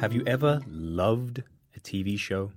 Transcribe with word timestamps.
Have 0.00 0.12
you 0.12 0.22
ever 0.28 0.60
loved 0.68 1.42
a 1.76 1.80
TV 1.80 2.16
show? 2.16 2.52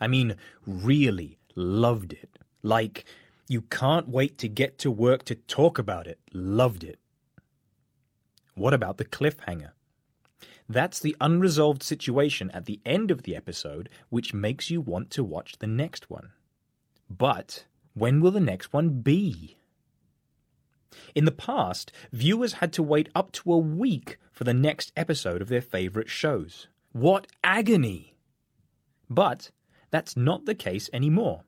I 0.00 0.08
mean, 0.08 0.34
really 0.66 1.38
loved 1.54 2.12
it. 2.12 2.40
Like, 2.64 3.04
you 3.46 3.62
can't 3.62 4.08
wait 4.08 4.38
to 4.38 4.48
get 4.48 4.76
to 4.78 4.90
work 4.90 5.24
to 5.26 5.36
talk 5.36 5.78
about 5.78 6.08
it. 6.08 6.18
Loved 6.32 6.82
it. 6.82 6.98
What 8.56 8.74
about 8.74 8.96
the 8.96 9.04
cliffhanger? 9.04 9.70
That's 10.68 10.98
the 10.98 11.14
unresolved 11.20 11.84
situation 11.84 12.50
at 12.50 12.66
the 12.66 12.80
end 12.84 13.12
of 13.12 13.22
the 13.22 13.36
episode 13.36 13.88
which 14.08 14.34
makes 14.34 14.68
you 14.68 14.80
want 14.80 15.10
to 15.10 15.22
watch 15.22 15.58
the 15.60 15.68
next 15.68 16.10
one. 16.10 16.32
But 17.08 17.66
when 17.94 18.20
will 18.20 18.32
the 18.32 18.40
next 18.40 18.72
one 18.72 19.00
be? 19.00 19.56
In 21.14 21.24
the 21.24 21.30
past, 21.30 21.92
viewers 22.12 22.54
had 22.54 22.72
to 22.72 22.82
wait 22.82 23.10
up 23.14 23.30
to 23.32 23.52
a 23.52 23.58
week 23.58 24.18
for 24.32 24.42
the 24.42 24.54
next 24.54 24.90
episode 24.96 25.40
of 25.40 25.48
their 25.48 25.62
favorite 25.62 26.08
shows. 26.08 26.66
What 26.92 27.26
agony! 27.44 28.16
But 29.08 29.50
that's 29.90 30.16
not 30.16 30.46
the 30.46 30.54
case 30.54 30.90
anymore. 30.92 31.42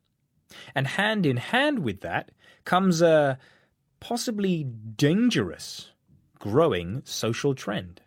And 0.75 0.87
hand 0.87 1.27
in 1.27 1.37
hand 1.37 1.81
with 1.81 2.01
that 2.01 2.31
comes 2.65 3.01
a 3.03 3.39
possibly 4.01 4.65
dangerous 4.65 5.91
growing 6.39 7.03
social 7.05 7.55
trend. 7.55 8.01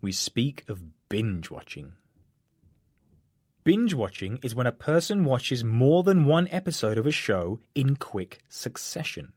We 0.00 0.12
speak 0.12 0.64
of 0.68 1.08
binge 1.08 1.50
watching. 1.50 1.92
Binge 3.64 3.94
watching 3.94 4.38
is 4.42 4.54
when 4.54 4.66
a 4.66 4.72
person 4.72 5.24
watches 5.24 5.64
more 5.64 6.02
than 6.02 6.26
one 6.26 6.46
episode 6.52 6.98
of 6.98 7.06
a 7.06 7.10
show 7.10 7.60
in 7.74 7.96
quick 7.96 8.42
succession. 8.48 9.32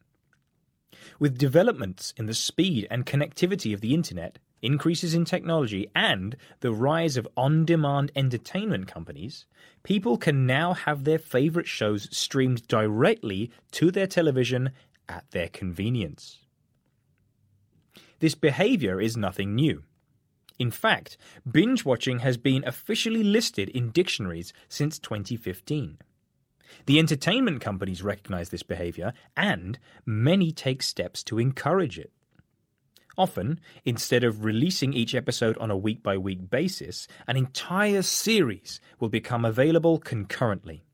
With 1.17 1.37
developments 1.37 2.13
in 2.15 2.27
the 2.27 2.33
speed 2.33 2.87
and 2.91 3.05
connectivity 3.05 3.73
of 3.73 3.81
the 3.81 3.93
internet, 3.93 4.37
increases 4.61 5.13
in 5.13 5.25
technology, 5.25 5.89
and 5.95 6.35
the 6.59 6.71
rise 6.71 7.17
of 7.17 7.27
on 7.37 7.65
demand 7.65 8.11
entertainment 8.15 8.87
companies, 8.87 9.45
people 9.83 10.17
can 10.17 10.45
now 10.45 10.73
have 10.73 11.03
their 11.03 11.19
favorite 11.19 11.67
shows 11.67 12.07
streamed 12.15 12.67
directly 12.67 13.51
to 13.71 13.91
their 13.91 14.07
television 14.07 14.71
at 15.07 15.25
their 15.31 15.49
convenience. 15.49 16.39
This 18.19 18.35
behavior 18.35 18.99
is 18.99 19.15
nothing 19.15 19.55
new. 19.55 19.83
In 20.59 20.71
fact, 20.71 21.17
binge 21.49 21.85
watching 21.85 22.19
has 22.19 22.37
been 22.37 22.65
officially 22.67 23.23
listed 23.23 23.69
in 23.69 23.91
dictionaries 23.91 24.51
since 24.67 24.99
2015. 24.99 25.97
The 26.85 26.99
entertainment 26.99 27.61
companies 27.61 28.03
recognize 28.03 28.49
this 28.49 28.63
behavior, 28.63 29.13
and 29.37 29.79
many 30.05 30.51
take 30.51 30.83
steps 30.83 31.23
to 31.23 31.39
encourage 31.39 31.97
it. 31.97 32.11
Often, 33.19 33.59
instead 33.83 34.23
of 34.23 34.45
releasing 34.45 34.93
each 34.93 35.13
episode 35.13 35.57
on 35.57 35.69
a 35.69 35.75
week 35.75 36.01
by 36.01 36.17
week 36.17 36.49
basis, 36.49 37.05
an 37.27 37.35
entire 37.35 38.01
series 38.01 38.79
will 38.97 39.09
become 39.09 39.43
available 39.43 39.99
concurrently. 39.99 40.85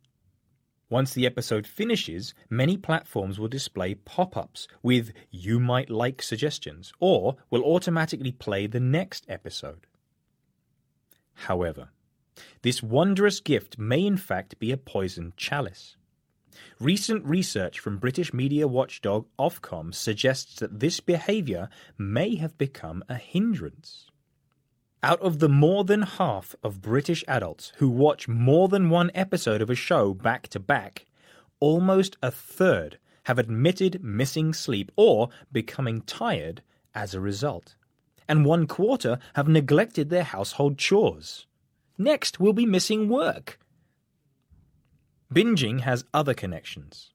Once 0.89 1.13
the 1.13 1.27
episode 1.27 1.67
finishes, 1.67 2.33
many 2.49 2.77
platforms 2.77 3.37
will 3.37 3.47
display 3.47 3.93
pop 3.93 4.35
ups 4.35 4.67
with 4.81 5.11
you 5.29 5.59
might 5.59 5.91
like 5.91 6.23
suggestions, 6.23 6.91
or 6.99 7.35
will 7.51 7.63
automatically 7.63 8.31
play 8.31 8.65
the 8.65 8.79
next 8.79 9.23
episode. 9.29 9.85
However, 11.35 11.89
this 12.63 12.81
wondrous 12.81 13.39
gift 13.39 13.77
may 13.77 14.03
in 14.03 14.17
fact 14.17 14.57
be 14.57 14.71
a 14.71 14.77
poisoned 14.77 15.37
chalice. 15.37 15.95
Recent 16.79 17.25
research 17.25 17.79
from 17.79 17.97
British 17.97 18.33
media 18.33 18.67
watchdog 18.67 19.25
Ofcom 19.39 19.93
suggests 19.93 20.59
that 20.59 20.79
this 20.79 20.99
behaviour 20.99 21.69
may 21.97 22.35
have 22.35 22.57
become 22.57 23.03
a 23.09 23.15
hindrance. 23.15 24.09
Out 25.03 25.21
of 25.21 25.39
the 25.39 25.49
more 25.49 25.83
than 25.83 26.01
half 26.01 26.55
of 26.63 26.81
British 26.81 27.23
adults 27.27 27.71
who 27.77 27.89
watch 27.89 28.27
more 28.27 28.67
than 28.67 28.89
one 28.89 29.11
episode 29.13 29.61
of 29.61 29.69
a 29.69 29.75
show 29.75 30.13
back 30.13 30.47
to 30.49 30.59
back, 30.59 31.05
almost 31.59 32.17
a 32.23 32.31
third 32.31 32.97
have 33.25 33.37
admitted 33.37 34.03
missing 34.03 34.53
sleep 34.53 34.91
or 34.95 35.29
becoming 35.51 36.01
tired 36.01 36.61
as 36.93 37.13
a 37.13 37.19
result. 37.19 37.75
And 38.27 38.45
one 38.45 38.65
quarter 38.65 39.19
have 39.35 39.47
neglected 39.47 40.09
their 40.09 40.23
household 40.23 40.77
chores. 40.77 41.45
Next, 41.97 42.39
we'll 42.39 42.53
be 42.53 42.65
missing 42.65 43.07
work. 43.07 43.59
Binging 45.33 45.81
has 45.81 46.05
other 46.13 46.35
connections 46.35 47.11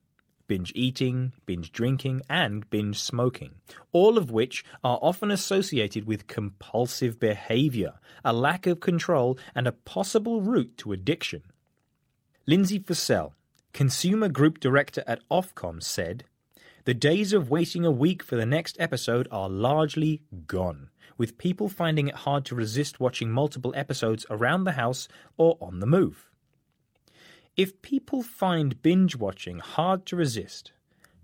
binge 0.48 0.72
eating, 0.75 1.32
binge 1.47 1.71
drinking, 1.71 2.21
and 2.28 2.69
binge 2.71 2.98
smoking, 2.98 3.53
all 3.93 4.19
of 4.19 4.32
which 4.32 4.65
are 4.82 4.98
often 5.00 5.31
associated 5.31 6.06
with 6.06 6.26
compulsive 6.26 7.21
behavior, 7.21 7.93
a 8.25 8.32
lack 8.32 8.66
of 8.66 8.81
control, 8.81 9.38
and 9.54 9.69
a 9.69 9.72
possible 9.72 10.43
route 10.43 10.76
to 10.76 10.91
addiction. 10.91 11.41
Lindsey 12.48 12.81
Fussell, 12.81 13.34
Consumer 13.72 14.28
Group 14.28 14.59
Director 14.59 15.04
at 15.06 15.21
Ofcom, 15.31 15.81
said, 15.81 16.25
The 16.87 16.94
days 16.94 17.32
of 17.32 17.48
waiting 17.48 17.84
a 17.84 17.92
week 17.92 18.21
for 18.25 18.34
the 18.34 18.44
next 18.44 18.77
episode 18.81 19.28
are 19.31 19.48
largely 19.48 20.21
gone, 20.48 20.91
with 21.16 21.38
people 21.38 21.69
finding 21.69 22.09
it 22.09 22.16
hard 22.16 22.44
to 22.47 22.56
resist 22.56 22.98
watching 22.98 23.31
multiple 23.31 23.72
episodes 23.77 24.27
around 24.28 24.65
the 24.65 24.72
house 24.72 25.06
or 25.37 25.56
on 25.60 25.78
the 25.78 25.87
move. 25.87 26.29
If 27.56 27.82
people 27.82 28.22
find 28.22 28.80
binge 28.82 29.16
watching 29.16 29.58
hard 29.58 30.06
to 30.06 30.16
resist, 30.16 30.72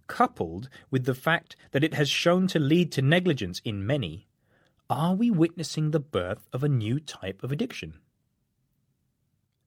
coupled 0.07 0.69
with 0.91 1.05
the 1.05 1.15
fact 1.15 1.57
that 1.73 1.85
it 1.85 1.95
has 1.95 2.09
shown 2.09 2.47
to 2.49 2.59
lead 2.59 2.93
to 2.93 3.03
negligence 3.03 3.61
in 3.65 3.87
many, 3.87 4.27
are 4.89 5.15
we 5.15 5.31
witnessing 5.31 5.91
the 5.91 6.01
birth 6.01 6.49
of 6.53 6.63
a 6.63 6.69
new 6.69 7.01
type 7.01 7.43
of 7.43 7.53
addiction? 7.53 8.01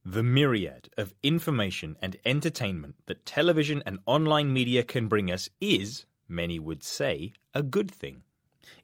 The 0.06 0.24
myriad 0.24 0.90
of 0.98 1.14
information 1.24 1.98
and 2.02 2.18
entertainment 2.26 2.96
that 3.08 3.26
television 3.26 3.84
and 3.86 4.00
online 4.06 4.54
media 4.54 4.84
can 4.84 5.08
bring 5.08 5.30
us 5.30 5.50
is, 5.60 6.06
many 6.28 6.58
would 6.58 6.84
say, 6.84 7.34
a 7.54 7.62
good 7.62 7.92
thing. 7.92 8.24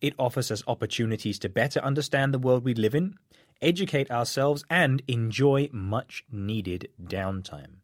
It 0.01 0.13
offers 0.17 0.51
us 0.51 0.63
opportunities 0.67 1.39
to 1.39 1.49
better 1.49 1.79
understand 1.79 2.33
the 2.33 2.39
world 2.39 2.63
we 2.63 2.73
live 2.73 2.95
in, 2.95 3.15
educate 3.61 4.11
ourselves, 4.11 4.63
and 4.69 5.01
enjoy 5.07 5.69
much 5.71 6.23
needed 6.31 6.89
downtime. 7.03 7.77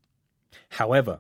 However, 0.70 1.20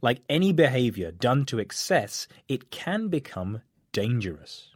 like 0.00 0.22
any 0.28 0.52
behavior 0.52 1.10
done 1.10 1.44
to 1.46 1.58
excess, 1.58 2.28
it 2.48 2.70
can 2.70 3.08
become 3.08 3.62
dangerous. 3.92 4.70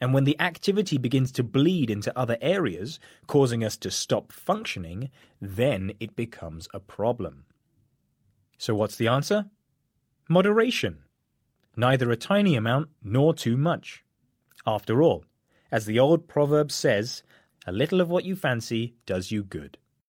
And 0.00 0.12
when 0.12 0.24
the 0.24 0.40
activity 0.40 0.98
begins 0.98 1.30
to 1.32 1.44
bleed 1.44 1.88
into 1.88 2.16
other 2.18 2.36
areas, 2.40 2.98
causing 3.28 3.62
us 3.62 3.76
to 3.78 3.90
stop 3.90 4.32
functioning, 4.32 5.10
then 5.40 5.92
it 6.00 6.16
becomes 6.16 6.66
a 6.74 6.80
problem. 6.80 7.44
So, 8.58 8.74
what's 8.74 8.96
the 8.96 9.06
answer? 9.06 9.46
Moderation. 10.28 11.04
Neither 11.76 12.10
a 12.10 12.16
tiny 12.16 12.56
amount 12.56 12.88
nor 13.02 13.32
too 13.32 13.56
much. 13.56 14.04
After 14.66 15.02
all, 15.02 15.24
as 15.70 15.86
the 15.86 15.98
old 15.98 16.28
proverb 16.28 16.70
says, 16.70 17.22
a 17.66 17.72
little 17.72 18.00
of 18.00 18.08
what 18.08 18.24
you 18.24 18.36
fancy 18.36 18.94
does 19.06 19.30
you 19.30 19.42
good. 19.42 19.78